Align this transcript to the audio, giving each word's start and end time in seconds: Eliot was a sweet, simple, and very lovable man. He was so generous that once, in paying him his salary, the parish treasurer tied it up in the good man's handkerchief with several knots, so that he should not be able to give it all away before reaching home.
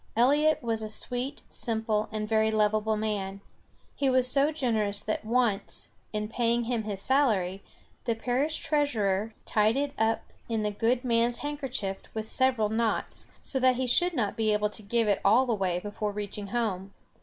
Eliot 0.15 0.63
was 0.63 0.81
a 0.81 0.89
sweet, 0.89 1.43
simple, 1.51 2.09
and 2.11 2.27
very 2.27 2.49
lovable 2.49 2.97
man. 2.97 3.39
He 3.95 4.09
was 4.09 4.27
so 4.27 4.51
generous 4.51 4.99
that 5.01 5.23
once, 5.23 5.89
in 6.11 6.27
paying 6.27 6.63
him 6.63 6.85
his 6.85 6.99
salary, 6.99 7.61
the 8.05 8.15
parish 8.15 8.57
treasurer 8.57 9.35
tied 9.45 9.75
it 9.75 9.93
up 9.99 10.23
in 10.49 10.63
the 10.63 10.71
good 10.71 11.03
man's 11.05 11.37
handkerchief 11.45 11.97
with 12.15 12.25
several 12.25 12.69
knots, 12.69 13.27
so 13.43 13.59
that 13.59 13.75
he 13.75 13.85
should 13.85 14.15
not 14.15 14.35
be 14.35 14.51
able 14.53 14.71
to 14.71 14.81
give 14.81 15.07
it 15.07 15.21
all 15.23 15.47
away 15.51 15.77
before 15.77 16.11
reaching 16.11 16.47
home. 16.47 16.95